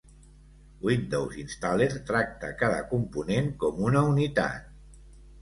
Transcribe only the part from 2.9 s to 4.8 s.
component com una unitat.